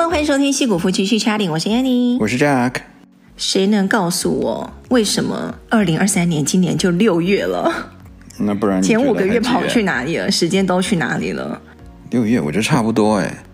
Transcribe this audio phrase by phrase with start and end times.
[0.00, 2.76] Hello，欢迎收听《矽谷夫妻去 Chatting》，我是 Annie，我是 Jack。
[3.36, 7.70] 谁能告诉我为什么二零二三年今年就六月了？
[8.38, 10.30] 那不然前五个月跑去哪里了？
[10.30, 11.60] 时间都去哪里了？
[12.08, 13.44] 六月我觉得差不多哎，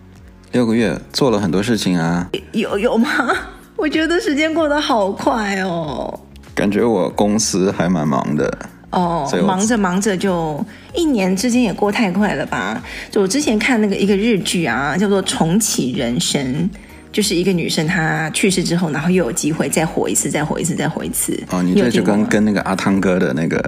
[0.53, 2.29] 六个月做了很多事情啊。
[2.53, 3.09] 有有吗？
[3.75, 6.17] 我觉得时间过得好快哦。
[6.55, 8.57] 感觉我公司还蛮忙的。
[8.97, 12.81] 哦，忙着忙着就一年之间也过太快了吧？
[13.11, 16.43] 就我之前看那个一个日剧啊，叫做《重启人生》，
[17.11, 21.39] 就是一个女生她去世之后，然后又有机会再活一次，再活一次，再活一次。
[21.51, 23.63] 哦，你这就跟跟那个阿汤哥的那个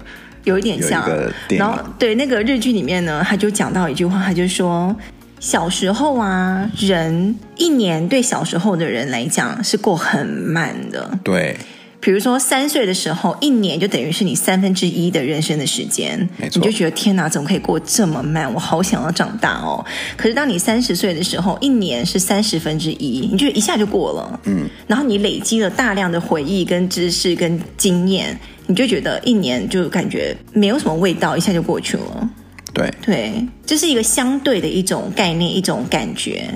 [0.45, 1.07] 有一点像。
[1.49, 4.95] 然后对那个日剧里面呢，他就讲到一句话，他就说
[5.39, 11.19] 小时候啊，人一年对小时候的人来讲是过很慢的。
[11.23, 11.55] 对。
[12.01, 16.59] 比如说三岁的时候，一年就等于是你三分之一的人生的时间，没错。
[16.59, 18.51] 你就觉得天哪，怎么可以过这么慢？
[18.53, 19.83] 我好想要长大哦。
[20.15, 24.39] 可是当你三十岁的时候，一年是三十分之一，你就一下就过了。
[24.45, 32.29] 嗯，然后你累积了大量的回忆、跟知识、跟经验，你就觉得一年就感觉没有什么味道，一下就过去了。
[32.73, 36.49] 对对，这是一个相对的一种概念，一种感觉。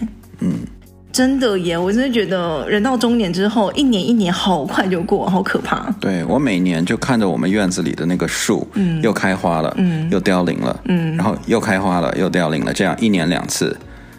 [1.14, 1.24] 嗯。
[1.24, 1.78] 真的耶！
[1.78, 5.86] 我真的觉得人到中年之后，一年一年好快就过，好可怕。
[6.00, 13.78] 对，我每年就看着我们院子里的那个树，嗯，又开花了，嗯，又凋零了，嗯，然后又开花了，又凋零了，这样一年两次，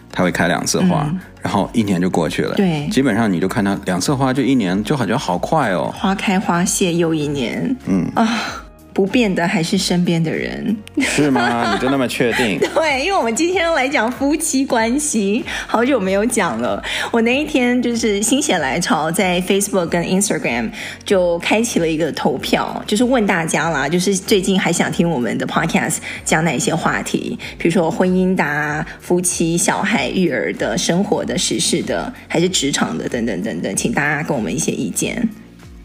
[0.09, 2.55] 它会开两次花，嗯，然后一年就过去了。
[2.55, 5.93] 对，基本上你就看它两次花，就一年就感觉好快哦。
[5.93, 8.64] 花开花谢又一年，嗯啊。
[8.95, 11.69] 不变的还是身边的人，是吗？
[11.75, 12.57] 你就那么确定？
[12.73, 16.81] 对，因为我们今天要来讲夫妻关系，好久没有讲了。
[17.11, 20.69] 我那一天就是心血来潮，在 Facebook 跟 Instagram
[21.03, 35.27] 就开启了一个投票，就是问大家啦，就是最近还想听我们的 Podcast 讲哪些话题，比如说婚姻的、啊、夫妻、小孩、育儿的、生活的、时事的，还是职场的等等等等，请大家给我们一些意见。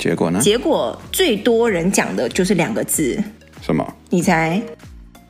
[0.00, 0.40] 结果呢？
[0.40, 3.22] 结果最多人讲的就是两个字，
[3.60, 3.86] 什么？
[4.08, 4.60] 你猜？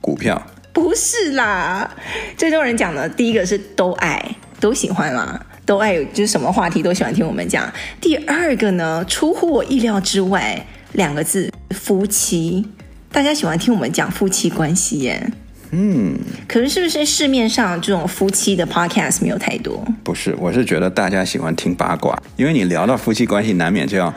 [0.00, 0.40] 股票？
[0.72, 1.90] 不是啦，
[2.36, 4.24] 最多人讲的第一个是都爱，
[4.60, 7.70] 都喜欢啦，都爱就是什么话题都喜欢听我们讲。
[8.00, 12.64] 第二个呢，出乎我意料之外，两个字夫妻，
[13.10, 15.32] 大家喜欢听我们讲夫妻关系耶。
[15.72, 16.16] 嗯，
[16.48, 19.84] 可是是不是市面上这种夫妻的 podcast 没有太多？
[20.02, 24.12] 不是，我是觉得大家喜欢听八卦，因为你聊到夫妻关系，难免就要。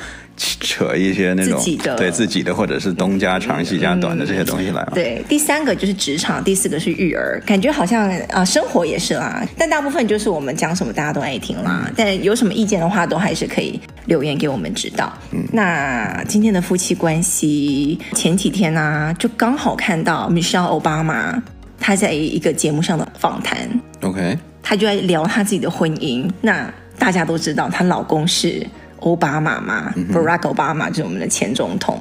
[0.59, 4.85] 扯一些那种自己的对自己的，或者是东家长西家短的这些东西来。
[4.93, 9.45] 对，第三个就是职场，第四个是育儿，感觉好像啊，生活也是啦。
[9.57, 11.85] 但大部分就是我们讲什么大家都爱听啦。
[11.85, 15.11] 嗯、但有什么意见的话，都还是可以留言给我们知道。
[15.31, 21.41] 嗯，那今天的夫妻关系，前几天呢、啊，就刚好看到 Michelle Obama
[21.79, 23.57] 她在一个节目上的访谈。
[24.01, 26.29] OK，她就在聊她自己的婚姻。
[26.41, 28.65] 那大家都知道，她老公是。
[29.03, 31.99] 奥巴马嘛，Barack Obama 就是我们的前总统。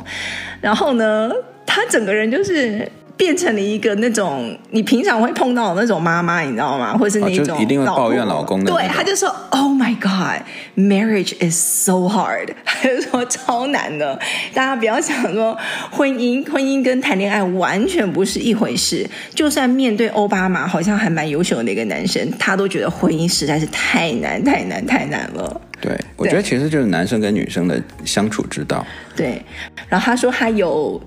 [0.61, 1.31] 然后呢，
[1.67, 6.97] 他整个人就是变成了一个那种你平常会碰到的那种妈妈，你知道吗？
[6.97, 8.73] 或者是那种、哦、一定会抱怨老公的。
[8.73, 10.43] 对，他就说：“Oh my God,
[10.77, 12.49] marriage is so hard。
[12.65, 14.19] ”他就说超难的。
[14.53, 15.57] 大家不要想说
[15.91, 19.09] 婚姻，婚姻跟谈恋爱完全不是一回事。
[19.35, 25.61] 就算面对奥巴马，好像还蛮优秀的一个男生，他都觉得婚姻实在是太难、太难、太难了。
[25.81, 28.87] 对，我觉得其实就是男生跟女生的相处之道。
[29.17, 29.43] 对，
[29.89, 31.01] 然后他说他有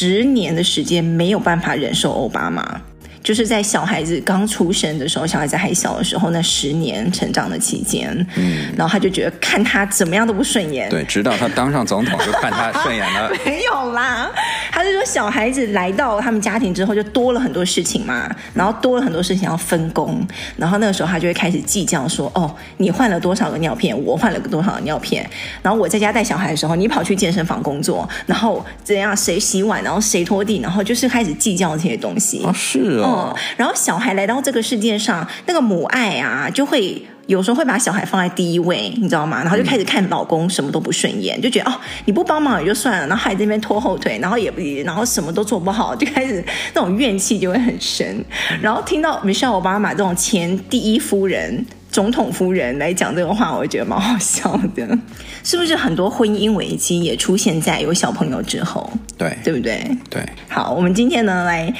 [0.00, 2.80] 十年的时间没有办法忍受奥巴马。
[3.28, 13.30] 就是在小孩子刚出生的时候，小孩子还小的时候，那十年成长的期间，嗯，然后他就觉得看他怎么样都不顺眼，对，直到他当上总统就看他顺眼了。
[13.44, 14.30] 没有啦，
[14.72, 25.28] 他就说小孩子来到他们家庭之后，就多了很多事情嘛，然后多了很多事情要分工，然后那个时候他就会开始计较说，哦，你换了多少个尿片，我换了个多少个尿片，
[25.60, 32.40] 然后我在家带小孩的时候，你跑去健身房工作，然后怎样谁洗碗，然后谁拖地，然后就是开始计较这些东西。
[32.42, 33.16] 哦，是哦。
[33.18, 39.42] 嗯，然后小孩来到这个世界上，那个母爱啊，就会有时候会把小孩放在第一位，你知道吗？
[39.42, 41.74] 然后就开始看老公什么都不顺眼，就觉得哦，
[42.06, 46.42] 你不帮忙也就算了，然后还在那边拖后腿，然后也不，然后什么都做不好，就开始
[46.74, 48.24] 那种怨气就会很深。
[48.62, 54.98] 然后听到 Michelle Obama 这种前第一夫人、总统夫人来讲这个话，我觉得蛮好笑的。
[55.44, 58.90] 是不是很多婚姻危机也出现在有小朋友之后？
[59.18, 59.86] 对，对不对？
[60.08, 60.22] 对。
[60.48, 61.72] 好，我们今天呢来。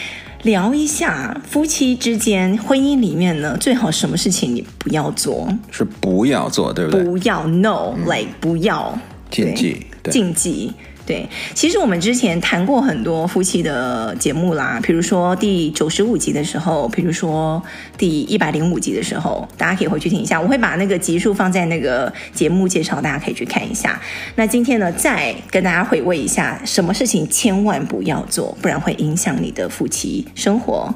[0.42, 5.48] 聊一下夫妻之间婚姻里面呢，最好什么事情你不要做？
[5.70, 7.02] 是不要做，对不对？
[7.04, 8.98] 不要，no，like、嗯、不要
[9.30, 10.72] 禁忌，禁忌。
[11.08, 17.62] 对，其实我们之前谈过很多夫妻的节目啦，比如说第九十五集的时候，比如说
[17.96, 20.38] 第一百零五集的时候，大家可以回去听一下。
[20.38, 23.98] 我会把那个集数放在那个节目介绍，大家可以去看一下。
[24.34, 30.94] 那今天呢，再跟大家回味一下，什么事情千万不要做，不然会影响你的夫妻生活。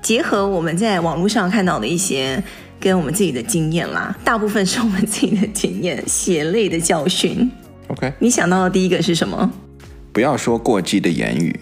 [0.00, 2.42] 结合我们在网络上看到的一些。
[2.80, 7.50] 跟我们自己的经验啦，大部分是我们自己的经验，血泪的教训。
[7.90, 9.50] OK，你想到的第一个是什么？
[10.12, 11.58] 不要说过激的言语。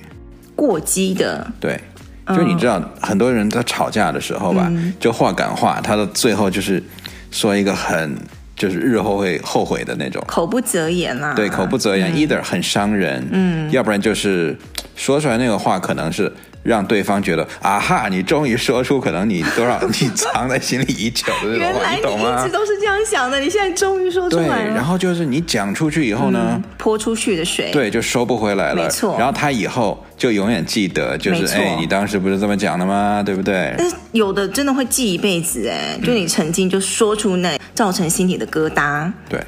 [0.55, 1.81] 过激的，对，
[2.27, 6.83] 就你知道，嗯、很多人在吵架的时候吧，嗯、就话赶话，他的最后就是
[7.31, 8.17] 说一个很，
[8.57, 11.33] 就是日后会后悔的那种，口不择言啦。
[11.35, 14.55] 对，口不择言、嗯、，either 很伤人，嗯，要不然就是
[14.99, 16.31] 说出来那个话可能是。
[16.65, 22.25] 让对方觉得啊哈，你终于说出可能你多少你藏在心里已久的这种话， 你懂吗？
[22.25, 24.65] 原来你一直都是这样想的，你现在终于说出来了。
[24.65, 28.83] 对，然后就是你讲出去以后呢，泼、嗯、出去的水，对，就收不回来了。
[28.83, 29.17] 没错。
[29.17, 33.23] 然后他以后就永远记得，就是哎，你当时不是这么讲的吗？
[33.25, 33.73] 对不对？
[33.79, 39.11] 但是有的真的会记一辈子，哎，就你曾经就说出那、嗯、造成心里的疙瘩。
[39.29, 39.41] 对，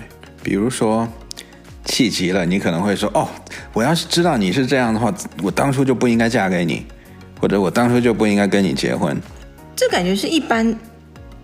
[0.42, 1.06] 比如说。
[1.90, 3.28] 气急了，你可能会说：“哦，
[3.72, 6.86] 我要是知道你是这样的话，我当初就不应该嫁给你，
[7.40, 9.20] 或者我当初就不应该跟你结婚。”
[9.74, 10.64] 这感觉是一般，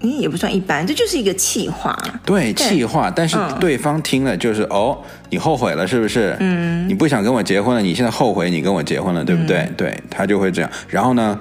[0.00, 1.98] 你，也不算一般，这就是一个气话。
[2.24, 4.98] 对，气话，但是对方听了就是：“嗯、哦，
[5.30, 6.36] 你后悔了是不是？
[6.38, 10.70] 嗯，你不想跟我结婚了，你现在后悔你跟我结婚了，对不对？”嗯、对，他就会这样。
[10.88, 11.36] 然后呢，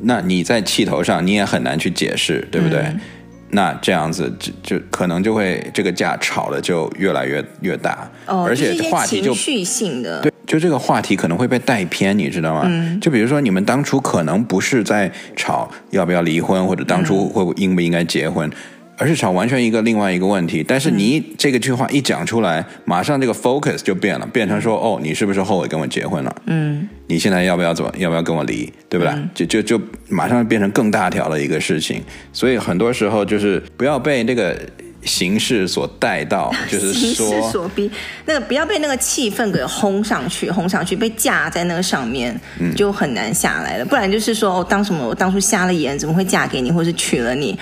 [0.00, 2.80] 那你在气头上，你也很难去解释，对不对？
[2.80, 3.00] 嗯
[3.50, 12.62] 那这样子就就可能就会这个架吵的就越来越越大，哦，而且话题就情绪性的，对，就这个话题可能会被带偏，你知道吗？
[12.66, 18.48] 嗯，就比如说你们当初可能不是在吵要不要离婚，或者当初会不应不应该结婚。
[18.48, 18.52] 嗯
[18.98, 26.42] 而是吵完全一个另外一个问题，但是你这个句话一讲出来，嗯、马上这个 focus 就变了，变成说哦，你是不是后悔跟我结婚了？
[26.46, 29.14] 嗯，你现在要不要怎么，要不要跟我离，对不对？
[29.14, 32.02] 嗯、就就就马上变成更大条的一个事情，
[32.32, 34.58] 所以很多时候就是不要被那个
[35.04, 37.88] 形势所带到， 就是说形势所逼，
[38.26, 42.38] 那个不要被那个气氛给轰上去，轰上去被架在那个上面，
[42.74, 43.84] 就很难下来了。
[43.84, 45.06] 嗯、不然就是说，哦，当什么？
[45.06, 47.56] 我当初瞎了眼，怎么会嫁给你，或是娶了你？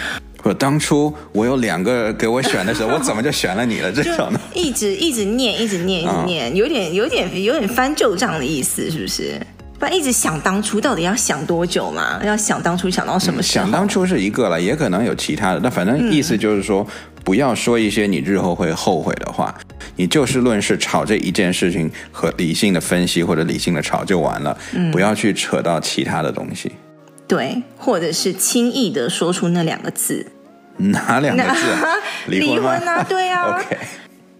[0.46, 3.90] 我当初我有两个给我选的时候，我怎么就选了你了？
[3.92, 4.40] 这种呢？
[4.54, 9.40] 一直一直念，一直念，一直念，有点有点有点翻旧账的意思，是不是？
[9.78, 12.20] 不然一直想当初，到底要想多久嘛？
[12.24, 13.64] 要想当初想到什么时候？
[13.64, 15.60] 想当初是一个了，也可能有其他的。
[15.60, 16.86] 那反正意思就是说，
[17.24, 19.52] 不要说一些你日后会后悔的话。
[19.96, 24.56] 你就事论事，吵这一件事情和理性的分析或者理性的吵就完了，
[24.92, 26.70] 不要去扯到其他的东西。
[27.26, 30.26] 对，或者是轻易的说出那两个字。
[30.76, 31.60] 哪两个字？
[32.26, 33.58] 离婚，离婚啊，对啊。
[33.58, 33.76] Okay.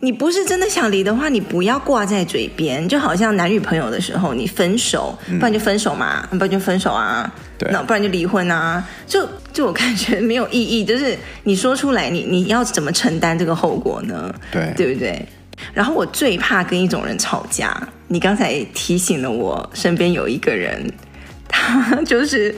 [0.01, 2.87] 你不是真的想离的话，你不要挂在嘴边。
[2.87, 7.29] 就好像男女朋友的时候，你分手，不然就分手嘛，不然就分手啊。
[7.59, 8.87] 对，那不然就离婚啊。
[9.07, 10.85] 就就我感觉没有意义。
[10.85, 14.33] 就是你说出来，你你要怎么承担这个后果呢？
[14.53, 15.27] 对，对不对？
[15.73, 17.75] 然后我最怕跟一种人吵架。
[18.09, 20.93] 你刚才提醒了我，身边有一个人，
[21.49, 22.55] 他 就是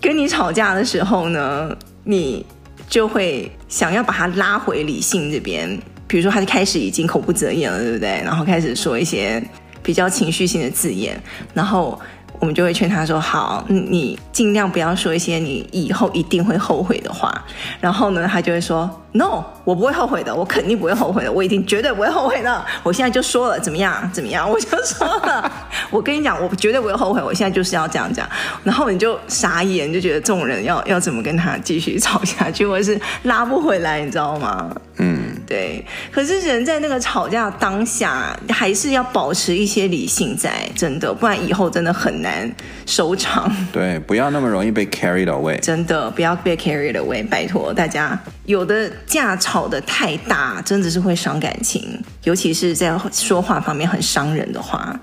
[0.00, 2.44] 跟你吵架的时候呢，你。
[2.92, 5.66] 就会想要把他拉回理性这边，
[6.06, 8.20] 比如说他就开始已经口不择言了，对不对？
[8.22, 9.42] 然后开始说一些
[9.82, 11.18] 比较情绪性的字眼，
[11.54, 11.98] 然后
[12.42, 17.32] 我们就会劝他说：“好，你尽量不要说一些你以后一定会后悔的话。”
[17.80, 18.90] 然后呢，他就会说。
[19.14, 22.64] No，我不会后悔的，我肯定不会后悔的，我一定绝对不会后悔的。
[22.82, 24.10] 我现在就说了，怎么样？
[24.10, 24.50] 怎么样？
[24.50, 25.52] 我就说了，
[25.92, 27.22] 我跟你讲，我绝对不会后悔。
[27.22, 28.26] 我现在就是要这样讲，
[28.64, 34.74] 然后你就傻眼，就觉得这种人要要怎么跟他继续吵下去，或者是拉不回来，你知道吗？
[34.96, 35.21] 嗯，
[35.52, 35.84] 对。
[36.10, 42.50] 可是人在那个吵架当下，还是要保持一些理性在，真的，不然以后真的很难
[42.86, 43.54] 收场。
[43.70, 45.60] 对，不要那么容易被 carried away。
[45.60, 48.18] 真的，不要被 carried away，拜托大家。
[48.46, 54.98] 有的架吵得太大，真的是会伤感情，尤其是在说话方面很伤人的话。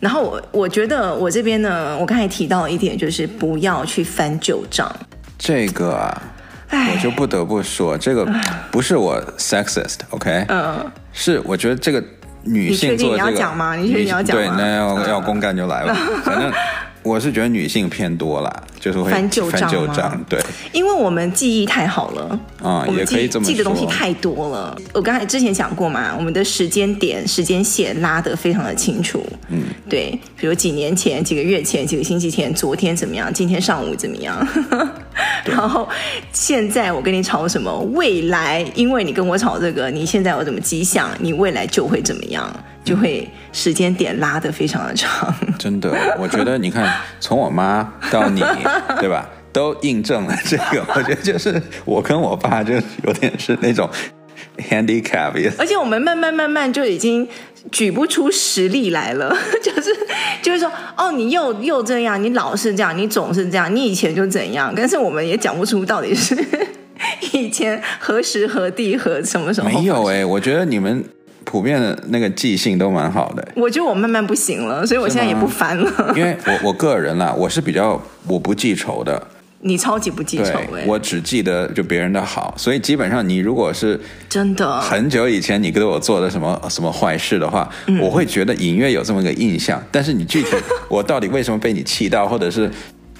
[0.00, 4.94] 然后我我觉得我这边呢，我刚才提到一点，就是不要去翻旧账。
[5.38, 6.37] 这个啊，唉
[6.70, 8.26] 我就不得不说，这个
[8.70, 10.44] 不是我 sexist，OK？
[10.48, 12.02] 嗯，是我觉得这个
[12.42, 13.74] 女性做这个，你确定你要讲吗？
[13.76, 14.42] 你确定你要讲吗？
[14.42, 16.52] 对，那要要公干就来吧， 反正。
[17.04, 20.20] 我是觉得女性偏多了，就是会翻旧账吗？
[20.28, 20.40] 对，
[20.72, 24.76] 因为我们记忆太好了啊，也可以这么，记的东西太多了。
[24.92, 29.24] 我刚才之前讲过嘛，我们的时间点、时间线拉得非常的清楚。
[29.48, 34.46] 嗯，对，比如几年前、几个月前、几个星期前、昨天怎么样，今天上午怎么样，
[35.44, 35.88] 然后
[36.32, 37.76] 现在我跟你吵什么？
[37.92, 41.10] 未来，因为你跟我吵这个，你现在有什么迹象？
[41.18, 42.48] 你未来就会怎么样？
[42.84, 48.40] 就会时间点拉得非常的长， 真的，我觉得你看，从我妈到你，
[49.00, 50.84] 对吧，都印证了这个。
[50.94, 53.88] 我觉得就是我跟我爸就有点是那种
[54.70, 57.28] handicap，而且我们慢慢慢慢就已经
[57.70, 59.90] 举不出实例来了，就是
[60.42, 66.36] 就是说，哦，你又又这样，你老是这样，你总是这样，你以前就怎样，但是我们也讲不出到底是
[67.32, 69.68] 以前何时何地何什么时候。
[69.68, 71.04] 没有哎、欸，我觉得你们。
[71.50, 76.12] 普遍的那个记性都蛮好的，我觉得我慢慢不行了，所以我现在也不翻了。
[76.14, 79.26] 因为我我个人啦，我是比较我不记仇的。
[79.60, 80.84] 你超级不记仇哎！
[80.86, 89.82] 我只记得就别人的好，所以基本上你如果是真的很久以前你给我做的什么什么坏事的话，嗯，我会觉得隐约有这么个印象。
[89.90, 90.50] 但是你具体
[90.88, 92.70] 我到底为什么被你气到，或者是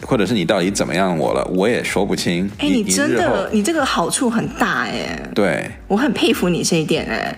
[0.02, 2.48] 或者是你到底怎么样我了，我也说不清。
[2.58, 5.18] 哎，你真的你，你这个好处很大哎！
[5.34, 7.36] 对，我很佩服你这一点哎。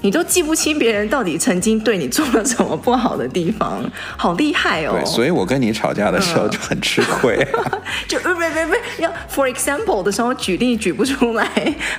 [0.00, 3.82] 你都记不清别人到底曾经对你做了什么不好的地方，
[4.16, 4.92] 好厉害哦！
[4.92, 11.44] 对，所以我跟你吵架的时候就很吃亏， 啊，就不不不要 for example 的时候举例举不出来，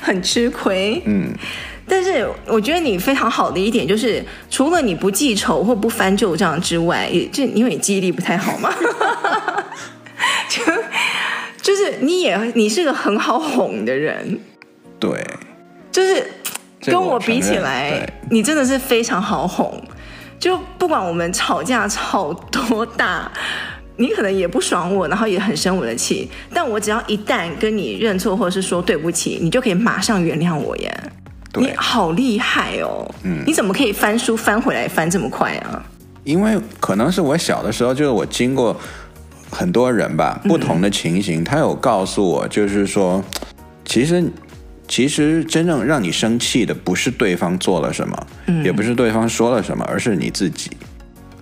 [0.02, 1.02] 很吃亏。
[1.06, 1.34] 嗯，
[1.86, 8.74] 但是我觉得你非常好的一点就是，除了你不记仇或不翻旧账之外，也就因为你记忆力不太好嘛，
[10.48, 10.64] 就
[11.62, 14.40] 就是你也你是个很好哄的人，
[14.98, 15.22] 对，
[15.92, 16.26] 就是。
[16.90, 19.82] 跟我比起来，你真的是非常好哄。
[20.40, 23.30] 就不管我们吵架吵多大，
[23.98, 26.32] 你可能也不爽我，然后也很生我的气。
[26.54, 30.98] 但我只要一旦跟你认错，或者是说对不起，你就可以马上原谅我耶。
[31.56, 33.06] 你好厉害哦！
[33.24, 35.84] 嗯，你怎么可以翻书翻回来翻这么快啊？
[36.24, 38.74] 因为可能是我小的时候，就是我经过
[39.52, 43.22] 很多人吧，不同的情形，嗯，他有告诉我，就是说，
[43.84, 44.24] 其实。
[44.90, 50.72] 其实真正让你生气的不是对方做了什么，嗯，也不是对方说了什么，而是你自己，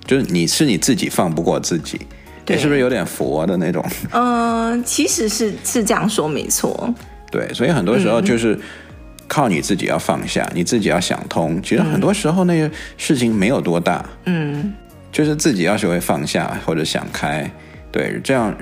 [0.06, 1.98] 就是你是你自己放不过自己，
[2.46, 3.84] 你，是不是有点佛的那种？
[4.12, 6.94] 嗯、呃，其实是是这样说没错。
[7.32, 8.60] 对，所以很多时候就是
[9.30, 11.62] 靠你自己要放下，嗯、你自己要想通。
[11.63, 14.74] 其实很多时候那些事情没有多大，嗯，
[15.10, 17.50] 就是自己要学会放下或者想开。
[17.94, 18.54] 对，这样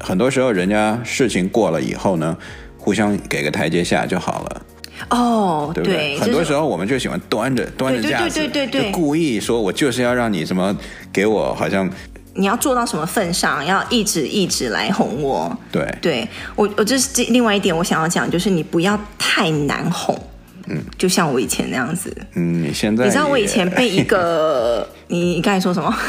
[0.00, 2.36] 很多时候人家事情过了以后呢。
[2.82, 4.62] 互相给个台阶下就好了，
[5.10, 6.16] 哦，对不对？
[6.16, 10.76] 对，很多时候我们就喜欢端着端着架子，对对对对对，就故意说我就是要让你什么
[11.12, 11.88] 给我，好像
[12.34, 15.56] 你要做到什么份上，要一直一直来哄我。
[15.70, 20.18] 对，对我我这是另外一点，我想要讲就是你不要太难哄，
[20.66, 25.94] 嗯，就像我以前那样子，嗯，你现在你知道我以前被一个 你你刚才说什么？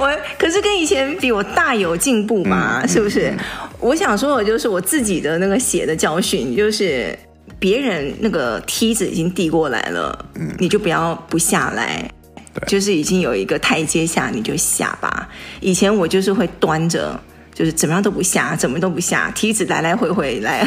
[0.00, 3.30] 我可是跟以前比，我大有进步嘛，嗯，是不是？
[3.78, 7.16] 我想说的就是我自己的那个血的教训，就是
[7.58, 12.10] 别人那个梯子已经递过来了，嗯，你就不要不下来，
[12.66, 15.28] 就是已经有一个台阶下，你就下吧。
[15.60, 17.20] 以前我就是会端着，
[17.54, 20.66] 就是怎么样都不下，怎么都不下，梯子来来回回来，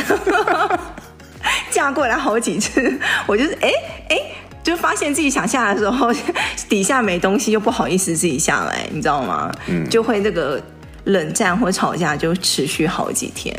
[1.71, 3.71] 架过来好几次，我就是哎
[4.09, 4.17] 哎，
[4.63, 6.09] 就发现自己想下来的时候，
[6.69, 9.51] 底下没东西，又不好意思自己下来，你知道吗？
[9.67, 10.61] 嗯，就会那个。
[11.05, 13.53] 冷战或吵架就持续好几天，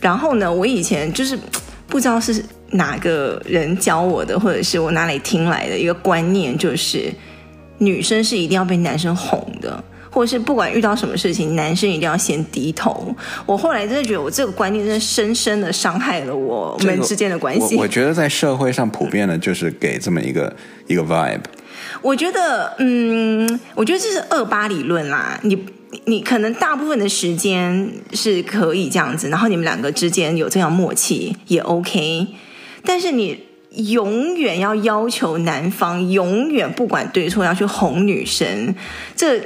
[0.00, 1.38] 然后呢，我以前就是
[1.86, 7.12] 不知道是哪个人教我的，或者是我哪里听来的一个观念，就是
[7.76, 13.12] 女生是一定要被男生哄的，或是不管遇到什么事情，男生一定要先低头。
[13.46, 17.60] 我后来真的觉得，我这个观念真的深深的伤害了我们之间的关系。
[17.60, 20.54] 这个、我，我觉得在社会上普遍的就是给这么一个
[20.86, 21.40] 一个 vibe。
[22.02, 25.58] 我觉得，嗯，我觉得这是二八理论啦，你。
[26.06, 32.28] 你可能大部分的时间是可以这样子，然后你们两个之间有这样默契也 OK，
[32.82, 33.38] 但是你
[33.72, 38.74] 永远要要求男方永远不管对错要去哄女生，
[39.14, 39.38] 这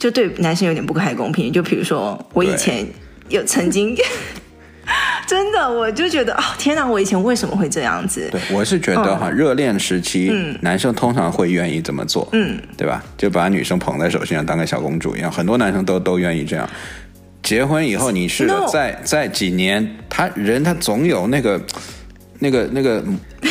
[0.00, 1.52] 就对男生有点不太公平。
[1.52, 2.84] 就比如说我以前
[3.28, 3.96] 有曾经。
[5.28, 6.84] 真的，我就觉得哦，天哪！
[6.84, 8.28] 我以前为什么会这样子？
[8.32, 13.00] 对，我是觉得哈，热恋时期，嗯，男生通常会愿意这么做，嗯，对吧？
[13.16, 16.68] 就把女生捧在手心上，当个小公主一样，很多男生都都愿意这样。
[17.44, 21.60] 结婚以后，你试了再再几年，他人他总有那个
[22.40, 23.00] 那个那个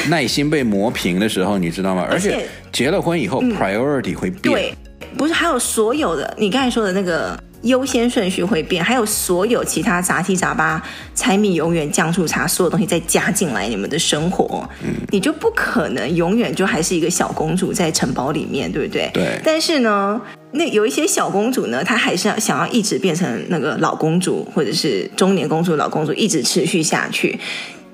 [0.10, 2.06] 耐心被磨平的时候，你知道吗？
[2.12, 4.76] 而且结了婚以后，嗯，priority 会变。
[5.14, 7.38] 对，不是还有所有的你刚才说的那个。
[7.64, 10.82] 优先顺序会变，还有所有其他杂七杂八、
[11.14, 19.12] 柴米油盐酱醋茶，所有东西再加进来，你们的生活，嗯，你就不可能永远就还是一个小公主在城堡里面，对不对？
[19.14, 19.42] 对。
[19.44, 27.38] 但是呢，那有一些小公主呢，她还是要想要一直变成那个老公主，或者是中年公主、老公主，一直持续下去，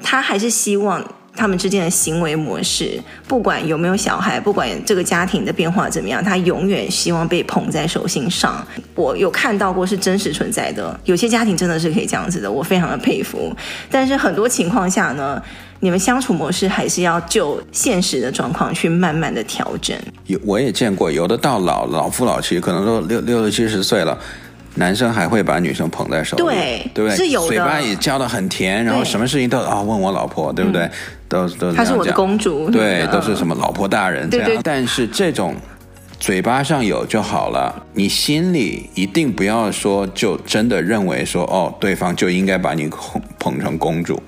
[0.04, 1.04] 她还是希望。
[1.36, 8.66] 他们之间的行为模式，不管有没有小孩，不管这个家庭的变化怎么样，他永远希望被捧在手心上。
[8.96, 13.56] 我有看到过是真实存在的，有些家庭真的是可以这样子的，我非常的佩服。
[13.92, 15.42] 但是很多情况下呢，
[15.82, 19.98] 你们相处模式还是要就现实的状况去慢慢的调整。
[20.28, 24.18] 有我也见过，有的到老老夫老妻，可能都六六十七十岁了。
[24.78, 27.16] 男生还会把女生捧在手里，对，不对？
[27.16, 27.48] 是有的。
[27.48, 30.90] 嘴巴也叫得很甜，然后什么事情都啊、问我老婆，对不对？
[31.28, 34.48] 都都她是我的公主，对， 都是什么老婆大人这样。
[34.48, 34.62] 对对。
[34.64, 35.56] 但是这种
[36.20, 44.22] 嘴巴上有就好了，你心里一定不要说就真的认为说哦，对方就应该把你捧捧成公主，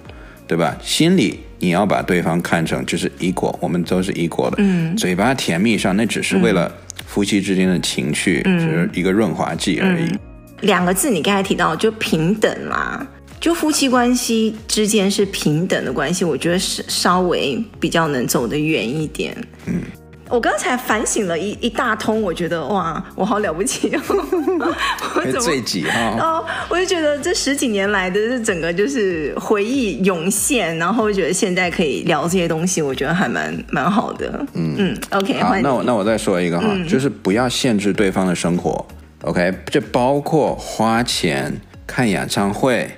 [0.47, 0.75] 对吧？
[0.81, 4.55] 心里你要把对方看成就是 equal，我们都是 equal 的。
[4.57, 4.95] 嗯。
[4.95, 6.71] 嘴巴甜蜜上那只是为了
[7.05, 10.03] 夫妻之间的情绪，嗯、就是一个润滑剂而已。
[10.03, 10.19] 嗯
[10.61, 13.05] 两个字，你刚才提到就平等啦，
[13.39, 19.35] 就夫妻关系之间是平等的关系，我觉得是稍微比较能走得远一点。
[19.65, 19.81] 嗯，
[20.29, 24.01] 我刚才反省了一一大通，我觉得哇，我好了不起哦，
[25.15, 26.17] 我怎么最挤哈？
[26.19, 34.45] 哦，我就觉得这十几年来的这整个就是回忆涌现，然后我觉得现在可以聊这些东西，我觉得还蛮蛮好的。
[34.53, 38.85] 嗯嗯，OK，好，那我那我再说一个哈，嗯、就是不要限制对方的生活。
[39.21, 41.53] OK，这包括花钱
[41.85, 42.89] 看演唱会，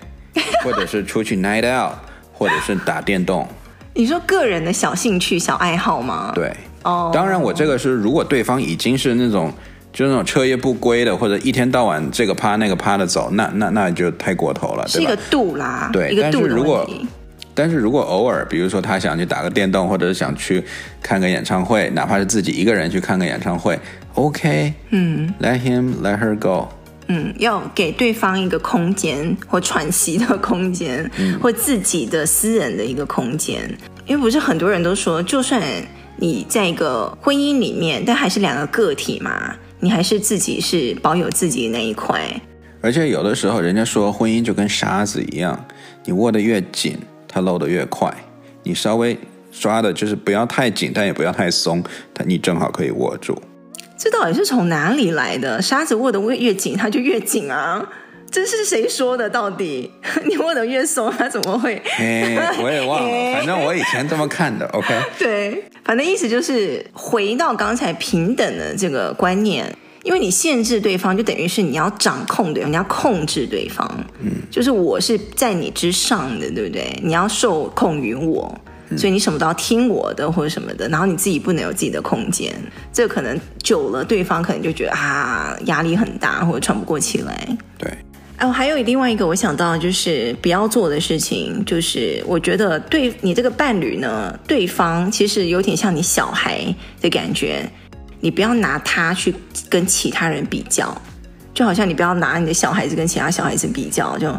[0.63, 1.93] 或者是出去 night out，
[2.34, 3.48] 或者是打电动。
[3.93, 6.31] 你说个人的小兴趣、小爱好吗？
[6.34, 6.50] 对，
[6.84, 7.13] 哦，oh.
[7.13, 9.51] 当然我这个是如果对方已经是那种
[9.91, 14.88] 就是那种彻夜不归的，或者一天到晚这个趴那个趴的走，那那那就太过头了？
[14.88, 17.05] 是一个度啦，对，一个度的问题。
[17.05, 17.10] 但是如果
[17.55, 20.63] 但是如果偶尔，比如说他想去打个电动，或者是想去
[21.01, 23.77] 看个演唱会，哪怕是自己一个人去看个演唱会
[24.13, 26.69] ，OK，嗯，Let him let her go，
[27.09, 33.61] 嗯，要给对方一个空间或喘息的空间，嗯、或自己的私人的一个空间，
[34.07, 35.61] 因为不是很多人都说，就算
[36.15, 42.21] 你在一个婚姻里面，但还是两个个体嘛，你还是自己是保有自己那一块。
[42.81, 45.65] 而且有的时候，人家说婚姻就跟沙子一样，
[46.05, 46.97] 你握得越紧。
[47.31, 48.11] 它漏得越快，
[48.63, 49.15] 你稍微
[49.51, 53.39] 抓的就是不要太紧，但也不要太松，它你正好可以握住。
[54.00, 55.62] 这到底是从哪里来的？
[55.62, 57.85] 沙子握得越紧，它就越紧啊！
[58.31, 59.29] 这是谁说的？
[59.29, 59.92] 到底
[60.25, 61.75] 你握得越松，它怎么会？
[61.98, 64.66] 哎，我也忘了， 反正我以前这么看的。
[64.68, 69.75] OK， 对，反正意思就是回到刚才平等的这个观念。
[70.03, 73.85] 因为你限制对方，就等于是你要掌控对方，你要控制对方。
[74.22, 76.98] 嗯，就是我是在你之上的，对不对？
[77.03, 78.57] 你要受控于我，
[78.97, 82.53] 所以你什么都要听我的或者什么的，然后你自己不能有自己的空间。
[82.91, 87.57] 这可能久了，对方可能就觉得啊，压力很大，或者喘不过气来。
[87.77, 87.91] 对。
[88.39, 97.69] 哦，还有另外一个我想到就是不要做的事情，就是我觉得对你这个伴侣呢，对方其实有点像你小孩的感觉。
[98.21, 99.33] 你不要拿他去
[99.69, 100.93] 跟其他人比较，
[101.53, 104.33] 就好像你不要拿你的小孩子跟其他小孩子比较，就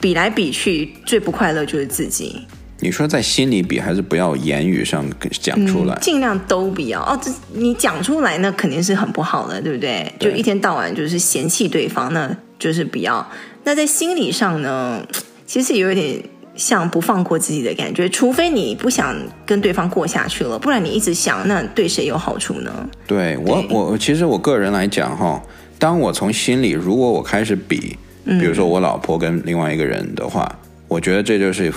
[0.00, 2.46] 比来比去，最不快乐就是自己。
[2.82, 5.02] 你说在心里比，还是不要言语上
[5.40, 5.94] 讲出来？
[5.94, 7.18] 嗯，尽量都不要哦。
[7.22, 10.12] 这你讲出来，那肯定是很不好的，对不对？
[10.18, 10.30] 对。
[10.32, 13.26] 就一天到晚就是嫌弃对方，那就是不要。
[13.64, 15.00] 那在心理上呢，
[15.46, 16.22] 其实有一点。
[16.54, 19.16] 像不放过自己的感觉，除非你不想
[19.46, 22.70] 跟对方过下去了，不然你一直想，那对谁有好处呢？
[23.06, 25.42] 对我，我其实我个人来讲哈，
[25.78, 30.61] 当我从心里，如果我开始比，比如说我老婆跟另外一个人的话，嗯、
[30.92, 31.72] 我觉得这就是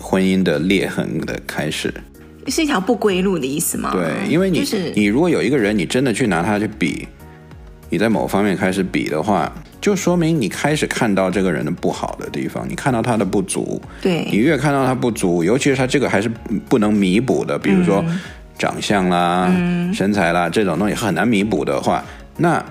[0.00, 1.92] 婚姻的裂痕的开始，
[2.46, 3.90] 是一条不归路的意思吗？
[3.92, 7.06] 对，因为你、就是、你如果有一个人，你真的去拿他去比，
[7.90, 9.52] 你在某方面开始比的话。
[9.82, 13.78] 就说明你开始看到这个人的不好的地方，你看到他的不足。
[14.00, 16.30] 对，你越看到他不足，尤其是他这个还是
[16.70, 18.02] 不能弥补的，比如说
[18.58, 22.02] 长相啦、嗯、身材啦这种东西很难弥补的话，
[22.38, 22.64] 那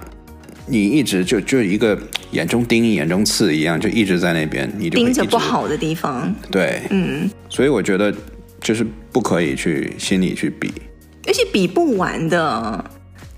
[0.66, 1.98] 你一直就就一个
[2.32, 6.34] 眼中钉、眼中刺一样，就一直在那边，你就盯着不好的地方。
[6.50, 8.14] 对，嗯，所以我觉得
[8.62, 10.72] 就是不可以去心里去比，
[11.28, 12.84] 而且比不完的。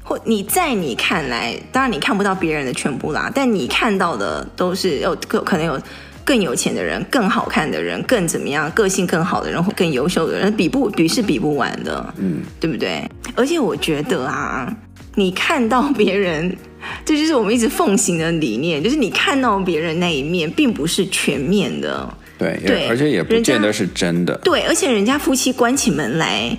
[0.08, 5.82] 或你在你看来，当然你看不到别人的全部啦，但你看到的都是有可可能有
[6.24, 13.04] 更有钱的人、更好看的人、更怎么样、个性更好的人或更优秀的人，比不比是比不完的，嗯，对不对？
[13.36, 14.72] 而且我觉得啊，
[15.16, 16.56] 你看到别人，
[17.04, 22.08] 这就是我们一直奉行的理念，就是你看到别人那一面，并不是全面的。
[22.38, 24.38] 对对，而且也不见得是真的。
[24.44, 26.58] 对，而且人家夫妻关起门来，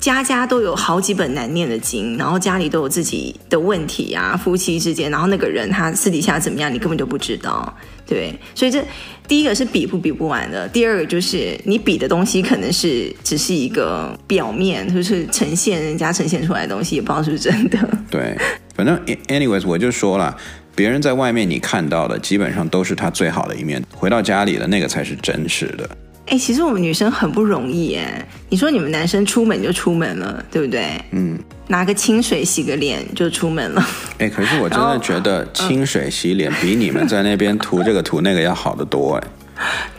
[0.00, 7.76] 家家都有好几本难念的经，然后家里都有自己的问题啊，夫妻之间，然后那个人他私底下怎么样，你根本就不知道。
[8.06, 8.82] 对，所以这
[9.26, 17.78] 第一个是比不比不完的，第二个就是你比的东西可能是只是一个表面，就是呈现人家呈现出来的东西，也不知道是不是真的。
[18.10, 18.34] 对，
[18.74, 20.34] 反正 anyways 我就说了，
[20.74, 25.90] 别人在外面你看到的基本上都是他最好的一面，回到家里的那个才是真实的。
[26.30, 28.26] 哎，其实我们女生很不容易哎。
[28.50, 30.86] 你说你们男生出门就出门了，对不对？
[31.12, 33.86] 嗯，拿个清水洗个脸就出门了。
[34.18, 39.28] 哎，可是我真的觉得清水洗脸比你们在那边涂这个涂那个要好得多哎。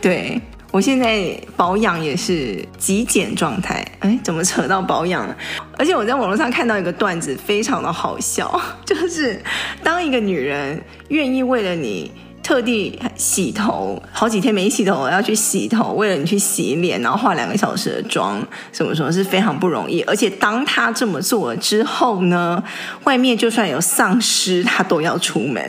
[0.00, 0.40] 对，
[0.70, 3.84] 我现在保养也是极简状态。
[3.98, 5.36] 哎，怎么扯到保养了？
[5.76, 9.40] 而且我在网络上看到一个段子，非常的好笑， 就是
[9.82, 12.12] 当一个女人愿意为了你。
[12.42, 20.00] 特地洗头，好几天没洗头，要去洗头，为了你去洗脸，然后化两个小时的妆，什么什么是非常不容易。
[20.02, 22.62] 而且当他这么做了之后呢，
[23.04, 25.62] 外面就算有丧尸，他都要出门；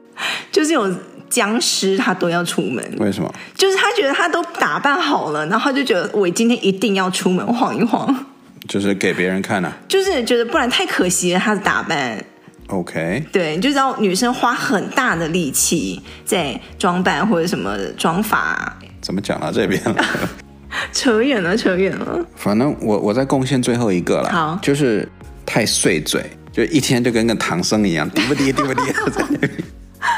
[0.52, 0.94] 就是有
[1.30, 2.84] 僵尸，他都要出门。
[2.98, 3.34] 为什么？
[3.56, 8.26] 就是他觉得他都打扮好了，然后他就觉得我今天一定要出门晃一晃，
[8.68, 9.76] 就是给别人看啊。
[9.88, 12.22] 就是觉得不然太可惜了，他的打扮。
[12.68, 18.76] OK，对，你就知道女生花很大的力气在装扮或者什么妆发。
[19.00, 20.04] 怎么讲到这边了？
[20.92, 22.24] 扯远了，扯远了。
[22.36, 25.08] 反正我我在贡献最后一个了，好，就是
[25.46, 29.50] 太碎嘴，就一天就跟个唐僧一样，滴不滴，滴不滴 在那边。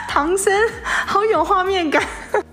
[0.08, 0.52] 唐僧
[1.06, 2.02] 好有画面感。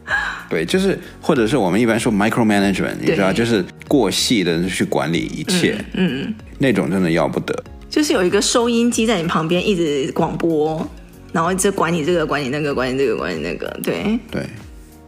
[0.47, 7.63] 对，就是或者是我们一般说 micromanagement，你知道，就是过细的去管理一切，嗯，嗯，那种真的要不得。
[7.89, 10.86] 就是有一个收音机在你旁边一直广播，
[11.32, 13.67] 然后一直管你这个，管你那个，管你这个，管你那个。
[13.82, 14.45] 对对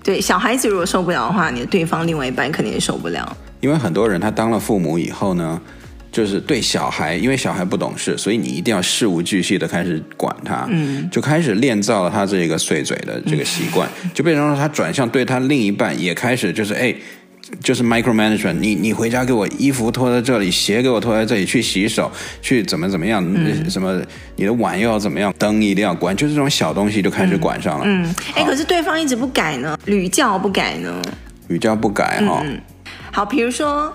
[0.04, 3.38] 对，小孩子如果受不了的话，你的对方另外一半肯定也受不了。
[3.60, 5.62] 因为很多人他当了父母以后呢，
[6.12, 16.96] 就是对小孩，因为小孩不懂事，所以你一定要事无巨细的开始管他，嗯，就开始练造了他这个碎嘴的这个习惯，嗯、就变成了他转向对他另一半也开始就是哎。
[17.64, 24.02] 就是 micromanagement，你你回家给我衣服脱在这里，鞋给我脱在这里，去洗手，去怎么怎么样，嗯、什么
[24.36, 27.86] 你的碗又要怎么样，灯一定要关，就是这种小东西就开始管上了。
[27.86, 31.02] 嗯，哎、嗯，可是对方一直不改呢，屡教不改呢，
[31.48, 32.60] 屡教不改哈、哦嗯。
[33.12, 33.94] 好，比如说。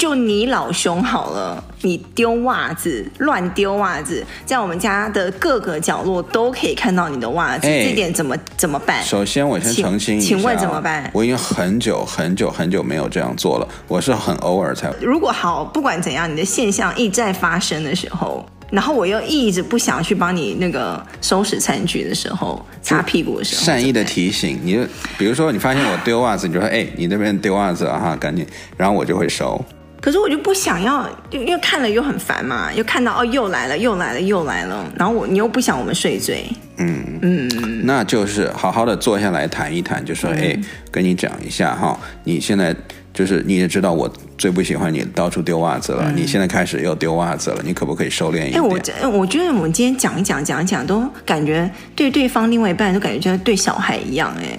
[0.00, 9.04] 就你老兄好了，你丢袜子乱丢袜子，在我们家的各个角落都可以看到你的袜子，欸、这点怎么怎么办？
[9.04, 11.10] 首先我先澄清一下，请问怎么办？
[11.12, 14.90] 我已经很久很久很久没有这样做了，我是很偶尔才。
[15.02, 24.80] 如果好，不管怎样，你的现象一再发生的时候，然后我又一直不想去帮你那个收拾餐具的时候，擦屁股的时候，善意的提醒你，就
[25.18, 28.46] 比如说你发现我丢袜子，你就说哎，你那边丢袜子啊哈，赶紧，
[28.78, 29.62] 然后我就会收。
[30.00, 36.46] 可是我就不想要，因为看了又很烦嘛，又看到哦，又来了，又来了，又来了，然后我你又不想我们碎嘴，
[36.78, 37.04] 嗯。
[37.22, 42.74] 嗯，那就是好好的坐下来谈一谈，就说哎、嗯，跟你讲一下哈，你现在
[43.12, 48.54] 就是你也知道我最不喜欢你到处丢袜子了，嗯、你现在开始又丢袜子了，你可不可以收敛一点？
[48.54, 54.58] 哎，我我觉得我们今天讲一讲讲一讲，都感觉对对方另外一半都感觉就像对小孩一样哎。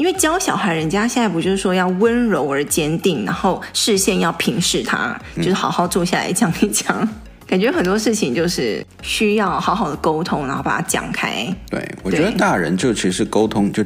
[0.00, 6.96] 因为教小孩，人家现在不就是说要温柔而坚定，然后视线要平视他，就是好好坐下来讲一讲。
[7.02, 7.08] 嗯、
[7.46, 11.46] 感觉很多事情就是需要好好的沟通，然后把它讲开。
[11.68, 13.84] 对，我觉得大人就其实沟通就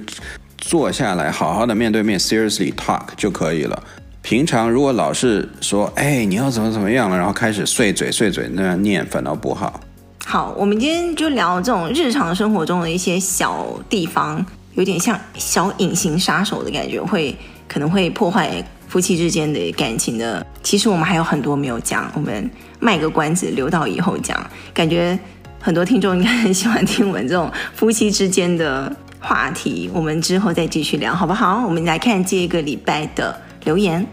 [0.57, 3.83] 坐下来，好好的面对面，seriously talk 就可以了。
[4.23, 9.81] 平常如果老是说，哎，你要怎么怎么样了，然后开始碎嘴碎嘴那样念，反倒不好。
[10.25, 14.47] 好，我们今天就聊这种日常生活中的一些小地方。
[14.75, 17.35] 有点像小隐形杀手的感觉，会
[17.69, 20.45] 可能会破坏夫妻之间的感情的。
[20.63, 24.39] 其实我们还有很多没有讲，我们卖个关子，留到以后讲。
[24.73, 25.19] 感觉
[25.61, 31.65] 很多听众应该很喜欢听我们这种夫妻之间的话题，我们之后再继续聊，好不好？
[31.65, 34.05] 我们来看这个礼拜的留言。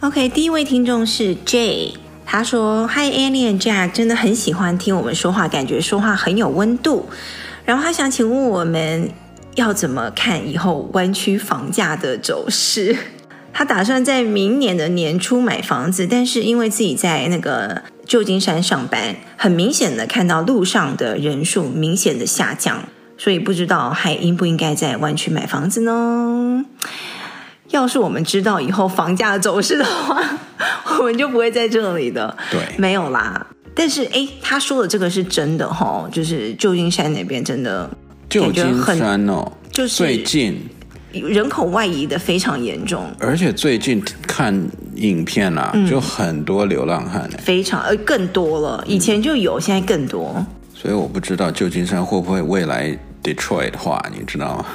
[0.00, 1.94] OK，第一位听众是 J，
[2.26, 7.08] 他说：“Hi Annie and Jack，真的很喜欢听我们说话，感觉说话很有温度。”
[7.64, 9.08] 然后他想请问我们。
[9.54, 12.96] 要怎么看以后湾区房价的走势？
[13.54, 22.84] 他打算在明年的年初买房子，但是因为自己在那个旧金山上班，很明显的看到路上的人数明显的下降，
[23.18, 26.64] 所以不知道还应不应该在湾区买房子呢？
[27.68, 30.22] 要是我们知道以后房价的走势的话，
[30.98, 32.34] 我们就不会在这里的。
[32.50, 33.46] 对，没有啦。
[33.74, 37.88] 但是哎，他说的这个是真的哈，就是旧金山那边真的
[38.32, 40.58] 旧金山哦，就是最近
[41.12, 44.58] 人口外移的非常严重，而且最近看
[44.94, 50.44] 影片啊，嗯、就很多流浪汉，非常呃更多了，以前就有，嗯、现在更多。
[50.74, 54.66] 所以我不知道旧金山会不会未来 Detroit 化，你知道吗？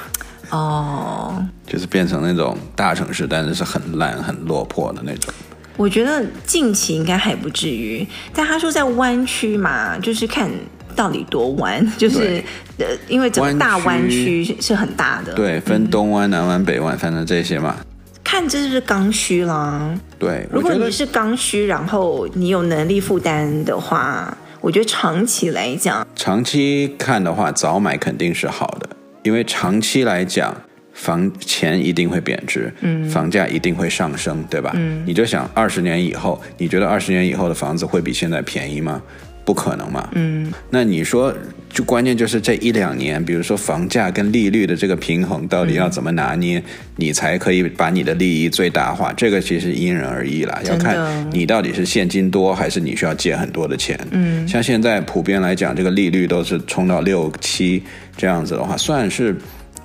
[0.50, 5.34] 哦，就是变成那种大城市，但是是很烂、很落魄的那种。
[5.76, 10.50] 我觉得近期应该还不至于，但他说在湾区嘛，就是看
[10.94, 12.42] 到底多弯， 就是
[12.78, 17.76] 呃，因为整个大湾区是很大的，对，分东湾、南湾、北湾，反正这些嘛。
[18.24, 28.88] 看这是刚需啦，对，如果你是刚需，然后你有能力负担的话，我觉得长期来讲，长期看的话，早买肯定是好的，
[29.22, 30.54] 因为长期来讲。
[30.92, 34.72] 房钱一定会贬值，嗯，房价一定会上升，对吧？
[34.74, 39.00] 嗯，你就想二十年以后，你觉得二十年以后的房子会比现在便宜吗？
[39.48, 40.52] 不可能嘛，嗯。
[40.68, 41.34] 那你说，
[41.70, 46.64] 就关键就是这一两年，比如说房价跟利率的这个平衡到底要怎么拿捏，嗯，
[46.96, 49.10] 你才可以把你的利益最大化？
[49.14, 53.98] 这个其实因人而异啦，要看你到底是现金多还是你需要借很多的钱。
[54.10, 57.82] 嗯，像现在普遍来讲，这个利率都是冲到六七
[58.18, 59.34] 这样子的话，算是。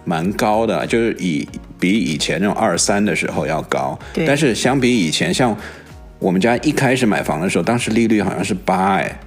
[0.05, 1.47] 蛮高的，就是以
[1.79, 4.25] 比以前那种二三的时候要高，对。
[4.25, 5.55] 但是相比以前，像
[6.19, 9.19] 我们家一开始买房的时候，当时利率好像是八，哎，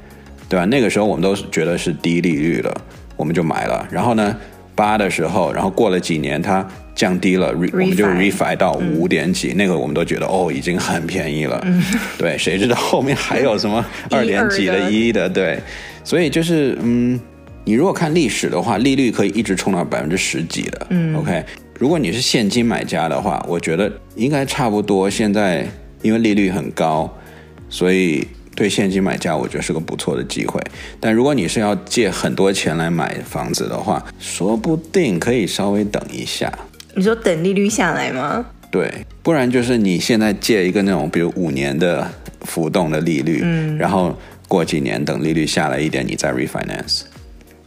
[0.48, 0.64] 对吧？
[0.66, 2.74] 那个时候我们都觉得是低利率了，
[3.16, 3.86] 我们就买了。
[3.90, 4.36] 然后呢，
[4.74, 11.60] 八的时候，然后过了几年，它降低了，re, 我们就 refi 到五点几，嗯，那个我们都觉得哦，已经很便宜了。
[11.64, 11.82] 嗯，
[12.18, 15.58] 对，谁知道后面还有什么 二点几的、一的，对。
[16.04, 17.18] 所以就是嗯。
[17.68, 20.86] 你如果看历史的话，利率可以一直冲到百分之十几的。
[20.90, 21.44] 嗯，OK。
[21.80, 25.10] 如果你是现金买家的话，我觉得应该差不多。
[25.10, 25.66] 现在
[26.00, 27.12] 因为利率很高，
[27.68, 28.24] 所以
[28.56, 30.60] 对现金买家，我觉得是个不错的机会。
[30.98, 36.50] 但如果你是要借很多钱来买房子的话，说不定可以稍微等一下。
[36.94, 38.44] 你说等利率下来吗？
[38.70, 38.90] 对，
[39.22, 44.16] 不然就是你现在借一个那种，比如五年的浮动的利率，嗯，然后
[44.48, 47.02] 过几年等利率下来一点，你再 refinance。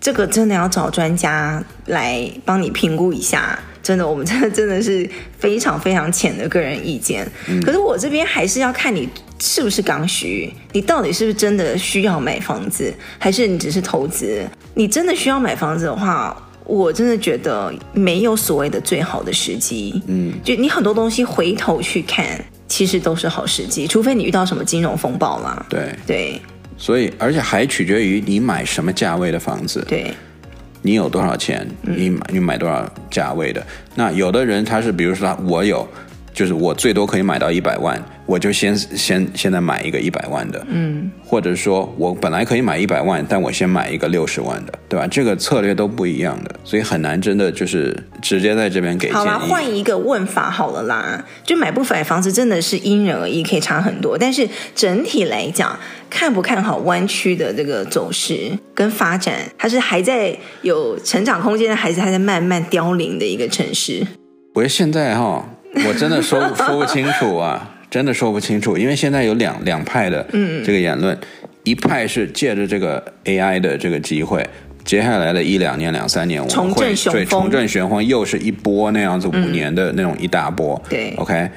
[0.01, 7.29] 这个真的要找专家来帮你评估一下，真的，我们真的真的是非常非常浅的个人意见。
[7.47, 7.61] 嗯。
[7.61, 9.07] 可是我这边还是要看你
[9.39, 14.45] 是不是刚需，你到底是不是真的需要买房子，还是你只是投资？
[14.73, 20.01] 你真的需要买房子的话，我真的觉得没有所谓的最好的时机。
[20.07, 22.27] 嗯，就你很多东西回头去看，
[22.67, 25.65] 其实都是好时机，除非你遇到什么金融风暴啦。
[25.69, 26.41] 对对。
[26.77, 29.83] 所以，而且还取决于你买什么价位的房子。
[29.85, 30.13] 对，
[30.81, 31.67] 你有多少钱？
[31.81, 33.65] 你买你买多少价位的？
[33.95, 35.87] 那有的人他是，比如说他我有，
[36.39, 38.01] 就是我最多可以买到一百万。
[38.25, 45.05] 我就先先现在买一个一百万的，嗯，或者说我本来可以买一百万，但我先买一个六十万的，对吧？
[45.07, 49.11] 这个策略都不一样的，所以很难真的就是直接在这边给。
[49.11, 54.17] 好啦，换一个问法好了啦，就买不买房子真的是因人而异，可以差很多。
[54.17, 55.77] 但是整体来讲，
[56.09, 64.05] 看不看好湾区的这个走势跟发展，它是还在有成长空间，还是还在慢慢凋零的一个城市？
[64.53, 65.47] 我觉得现在哈，
[65.87, 67.75] 我真的说说不清楚啊。
[67.89, 70.23] 真的说不清楚，因为现在有两两派的
[70.63, 74.47] 这个言论，嗯，一派是借着这个 AI 的这个机会，
[74.85, 80.79] 接下来的一两年、两三年，我们会对重振雄风，又是一波那样子五年的那种一大波。
[80.83, 81.49] 嗯、对，OK，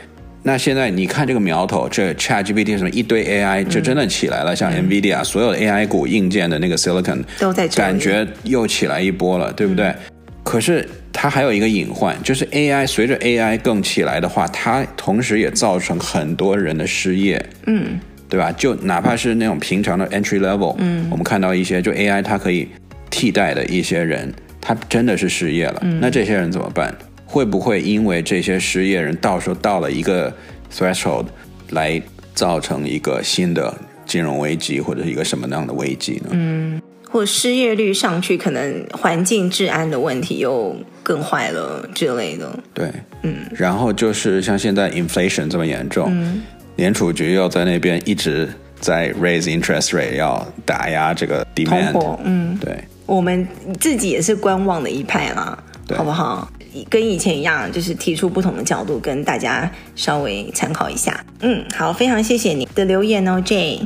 [0.43, 9.89] 那现在你看这个苗头，这 ChatGPT 什么一堆 AI 就真的起来了，嗯、像 NVIDIA 所有的 AI 股硬件的那个 Silicon 都在这，感觉又起来一波了，对不对？
[9.89, 9.97] 嗯、
[10.45, 10.89] 可是。
[11.15, 18.01] 它还有一个隐患，就是 AI 随着 AI 更起来的话，它同时也造成很多人的失业，嗯，
[18.31, 18.51] 对吧？
[18.53, 22.67] 就哪怕是那种平常的 entry level，嗯，我们看到一些就 AI 它可以
[23.11, 26.93] 替代的一些人，他真的是失业了，嗯，那这些人怎么办？
[27.27, 30.35] 会不会因为这些失业人到时候到了一个
[30.75, 31.27] threshold
[31.71, 32.01] 来
[32.35, 33.73] 造成一个新的
[34.07, 36.31] 金融危机或者是一个什么样的危机呢？
[36.33, 36.81] 嗯。
[37.13, 42.59] 或失业率上去，可能环境治安的问题又更坏了之类的。
[42.73, 42.91] 对，
[43.23, 46.43] 嗯，然后就是像现在 inflation 这么严重，嗯，
[46.77, 48.49] 联储局又在那边一直
[48.81, 52.17] 在 raise interest rate，要打压这个 demand。
[52.25, 53.47] 嗯，对，我们
[53.79, 55.63] 自己也是观望的一派啦，
[55.95, 56.51] 好不好？
[56.89, 61.23] 跟以前一样，就是提出不同的角度，跟大家稍微参考一下。
[61.41, 63.79] 嗯，好，非常谢谢你的留言哦，Jay。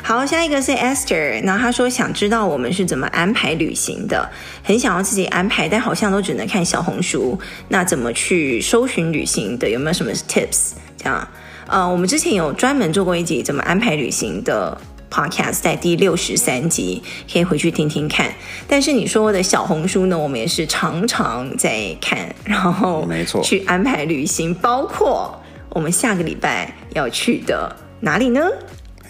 [0.00, 4.30] 好，下一个是 Esther，然后他说想知道我们是怎么安排旅行的，
[4.62, 7.38] 很想要自己安排，但好像都只能看小红书。
[7.68, 9.68] 那怎么去搜寻旅行的？
[9.68, 10.72] 有没有什么 tips？
[10.96, 11.28] 这样，
[11.66, 14.76] 呃，我们之前有专门做过一集怎么安排旅行的
[15.10, 18.32] podcast，在第六十三集，可以回去听听看。
[18.66, 25.38] 但是你说的小红书呢，我们也是常常在看，然后没错，去安排旅行，包括
[25.70, 28.40] 我们下个礼拜要去的哪里呢？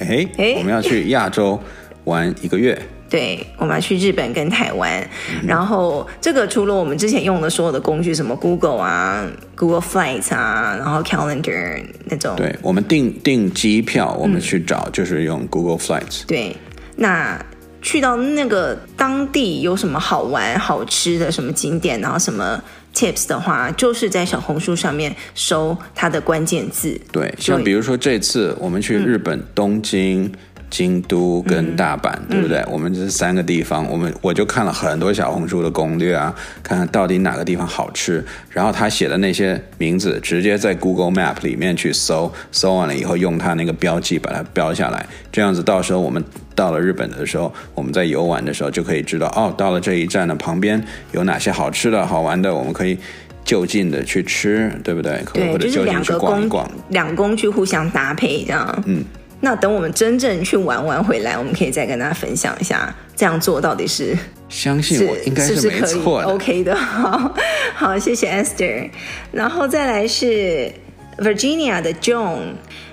[0.09, 1.61] 哎哎，我们要去亚洲
[2.05, 2.81] 玩一个月。
[3.09, 16.25] 对，我们要去日本跟台湾，嗯、然后这个除了我们之前用的所有的工具，什么 Google 啊、Google Flights 啊，然后 Calendar 那种，对，我们订订机票，我们去找、嗯、就是用 Google Flights。
[16.27, 16.57] 对，
[16.97, 17.39] 那
[17.83, 22.59] 去到那个当地有什么好玩、好吃的什么景点，然后什么
[22.95, 27.01] Tips 的话，就是在小红书上面搜它的关键字。
[27.11, 30.33] 对，像比如说这次我们去日本、嗯、东京。
[30.73, 32.59] 京都跟大阪，嗯、对不对？
[32.61, 38.25] 嗯、我们这三个地方，我们我就看了很多小红书的攻略啊，看看到底哪个地方好吃。
[38.49, 45.07] 然后他写的那些名字，直接在 Google Map 里面去搜，搜完了以后用他那个标记把它标下来。
[45.31, 50.83] 这样子到时候我们到了日本的时候，我们在游玩的时候就可以知道，哦，到了这一站的旁边
[51.13, 52.97] 有哪些好吃的好玩的，我们可以
[53.45, 55.23] 就近的去吃，对不对？
[55.35, 58.83] 对，或者就近去逛一逛，两个工具互相搭配这样。
[58.87, 59.05] 嗯。
[59.45, 64.17] 那等我们真正去玩完回来，我们可以再跟大家分享一下，这样做到底是
[64.49, 67.35] 相信我应该是没错的，是不是可以？OK 的，好，
[67.75, 68.89] 好，谢谢 Esther。
[69.33, 70.71] 然后再来是
[71.19, 72.39] Virginia 的 John，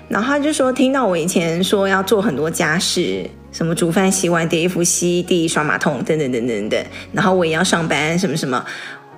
[0.08, 8.66] 然后他就说听到我以前说要做很多家事，什么煮饭、洗碗、叠衣服、吸地、刷马桶等等等等等，然后我也要上班，什么什么，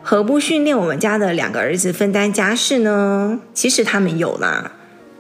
[0.02, 3.40] 何不训练我们家的两个儿子分担家事呢？
[3.54, 4.72] 其实他们有啦。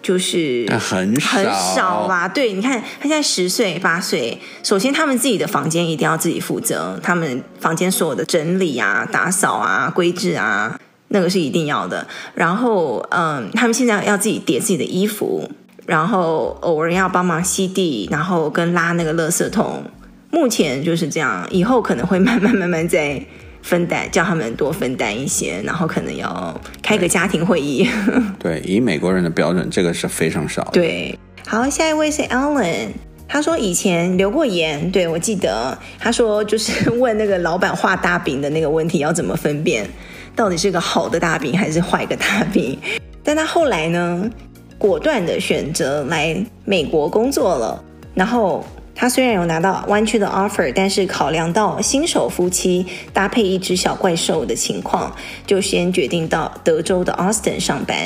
[0.02, 12.06] 就是很少很少啦，对，你看他现在十岁八岁，首先他们自己的房间一定要自己负责，他们房间所有的整理啊、打扫啊、归置啊，那个是一定要的。
[12.34, 15.48] 然后，嗯，他们现在要自己叠自己的衣服，
[15.86, 19.84] 然后偶尔要帮忙吸地，然后跟拉那个垃圾桶。
[20.30, 23.24] 目前就是这样，以后可能会慢慢慢慢再。
[23.62, 27.88] 分担，叫他们多分担一些，然后可能要开个家庭会议。
[28.38, 30.70] 对，以美国人的标准，这个是非常少的。
[30.72, 32.88] 对，好，下一位是 Alan，
[33.28, 39.88] 他说以前留过言，对，我记得，他说就是问那个老板画大饼的那个问题，要怎么分辨
[40.34, 42.78] 到底是个好的大饼还是坏个大饼？
[43.22, 44.28] 但他后来呢，
[44.76, 48.64] 果断的选择来美国工作了，然后。
[49.02, 55.12] 他虽然有拿到湾区的 offer，但是考量到新手夫妻搭配一只小怪兽的情况，
[55.44, 57.96] 就先决定到德州的 Austin 上班。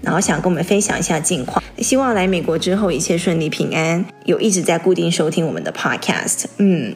[0.00, 4.02] 然后想跟我们分享一下近况，希望来美国之后一切顺利平安。
[4.24, 6.94] 有一直在固定收听我们的 podcast，嗯，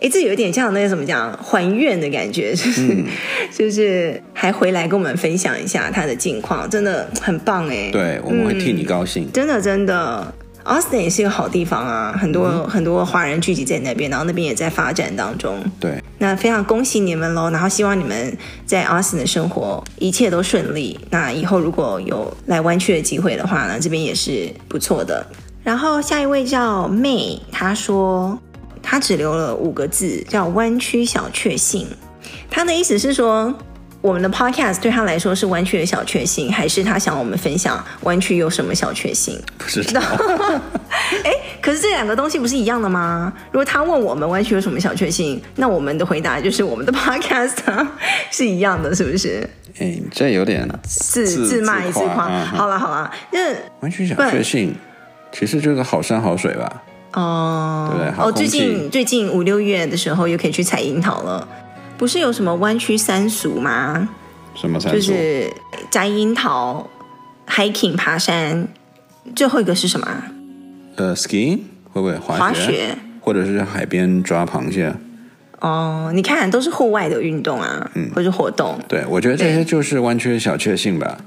[0.00, 3.04] 哎，这有点像那个怎么讲还愿的感觉，就是、嗯、
[3.54, 7.90] 就是还回来跟我们分享一下他的近况，真的很棒哎。
[7.90, 10.32] 对，我们会替你高兴，嗯、真的真的。
[10.64, 15.58] Austin 也是一个好地方啊，很多、嗯、很多华人聚集在那边，然后那边也在发展当中。
[15.80, 20.98] 对，那非常恭喜你们喽，然后希望你们在 Austin 的生活一切都顺利。
[21.10, 25.26] 那以后如果有来湾区的机会的话呢，这边也是不错的。
[25.62, 28.38] 然后下一位叫 May，他说
[28.82, 31.86] 他只留了五个字，叫湾区小确幸。
[32.50, 33.54] 他的意思是说。
[34.00, 39.38] 我们的 podcast 对他来说是弯曲的小确幸，还是他想我们分享弯曲有什么小确幸？
[39.58, 40.00] 不知道。
[41.22, 43.32] 哎，可是这两个东西不是一样的吗？
[43.52, 47.56] 如果他问我们弯曲有什么小确幸，那我们的回答就是我们的 podcast
[48.30, 49.48] 是一样的，是不是？
[49.78, 52.28] 哎，这有点自自骂一自夸。
[52.46, 54.74] 好了好了，那弯曲小确幸
[55.30, 56.82] 其实就是好山好水吧？
[57.12, 61.46] 哦，对哦，最近最近五六月的时候又可以去采樱桃了。
[62.00, 64.08] 不是有什么湾区三俗吗？
[64.54, 64.96] 什么三俗？
[64.96, 65.52] 就是
[65.90, 66.88] 摘樱桃、
[67.46, 68.66] hiking 爬山，
[69.36, 70.08] 最后一个是什么？
[70.96, 71.58] 呃，skiing
[71.92, 72.40] 会不会滑雪？
[72.40, 74.94] 滑雪，或者是海边抓螃蟹？
[75.60, 78.78] 哦，你看，都是户外的运动啊，嗯，或者活动。
[78.88, 81.18] 对，我觉得这些就是湾区的小确幸吧。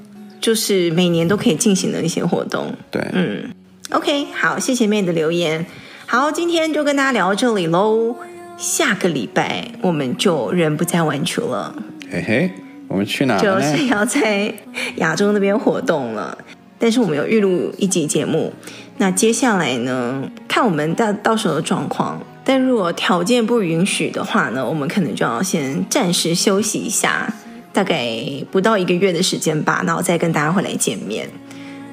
[0.41, 2.75] 就是每年都可以进行的一些活动。
[2.89, 3.47] 对，嗯
[3.91, 5.63] ，OK，好，谢谢妹的留言。
[6.07, 8.15] 好，今天就跟大家聊到这里喽。
[8.57, 11.75] 下个礼拜我们就人不在湾区了，
[12.09, 12.51] 嘿嘿，
[12.87, 13.37] 我们去哪？
[13.39, 14.53] 就是要在
[14.97, 16.37] 亚洲那边活动了。
[16.79, 18.53] 但是我们有预录一集节目，
[18.97, 22.21] 那接下来呢，看我们到到时候的状况。
[22.43, 27.33] 但如果条件不允许的话呢，我们可能就要先暂时休息一下，
[27.71, 28.17] 大概
[28.51, 31.27] 不到一个月的时间吧，然后再跟大家回来见面。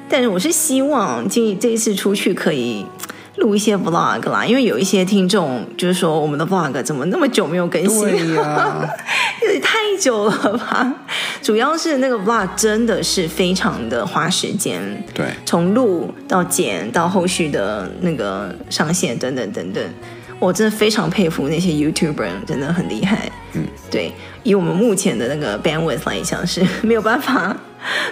[0.08, 2.84] 但是我是希望这这一次出去可以。
[3.40, 8.02] 录一些 vlog 啦，因为有一些听众就是说我们的 vlog 怎么那么久没有更新？
[8.02, 8.80] 对呀，
[9.42, 10.94] 因为太久了吧？
[11.42, 19.82] 主要是那个 vlog 真的是非常的花时间，对，从录到剪到后续的那个上线等等等等，
[20.40, 23.30] 我真的非常佩服那些 YouTuber，真的很厉害。
[23.52, 24.12] 嗯，对，
[24.42, 27.56] 以我们目前的那个 bandwidth 来讲是 没有办法。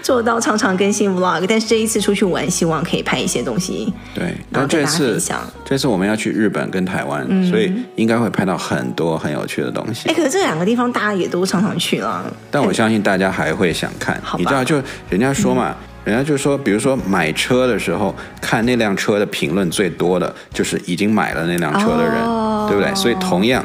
[0.03, 3.93] 做到常常更新 vlog，但是这一次出去玩，希望可以拍一些东西。
[4.14, 5.20] 对，但这次
[5.62, 10.09] 这次我们要去日本跟台湾，嗯、所以应该会拍到很多很有趣的东西。
[10.09, 14.18] 哎，可是这两个地方大家也都常常去了，但我相信大家还会想看。
[14.39, 22.94] 你知道，就人家说嘛，嗯、人家就说，比如说买车的时候，看那辆车的评论最多的就是已经买了那辆车的人，哦、对不对？
[22.94, 23.64] 所以同样。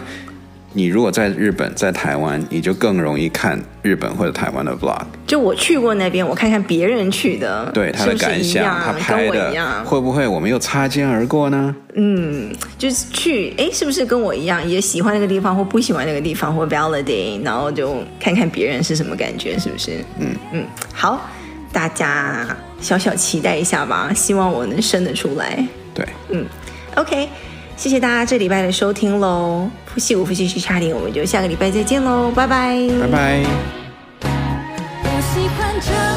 [0.75, 5.03] 你如果在日本，在台湾，你就更容易看日本或者台湾的 vlog。
[5.27, 9.53] 就我去过那边，我看看别人去的，对他的感想，他拍的
[9.85, 11.75] 会不会我们又擦肩而过呢？
[11.93, 20.03] 嗯，就是去，哎，是不是跟我一样，也喜欢那个地方或不喜欢那个地方，或 validate，然后就看看别人是什么感觉，是不是？
[20.19, 21.29] 嗯嗯，好，
[21.73, 22.47] 大家
[22.79, 25.67] 小小期待一下吧，希望我能生得出来。
[25.93, 26.45] 对，嗯
[26.95, 27.27] ，OK。
[27.75, 33.43] 谢谢大家这礼拜的收听喽，复习五复习去差点，我们就下个礼拜再见喽，拜拜，拜拜。
[34.21, 36.12] 我喜欢这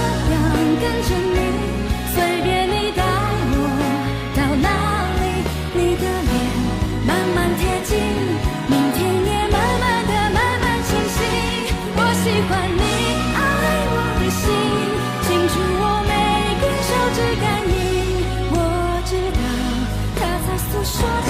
[20.99, 21.26] shot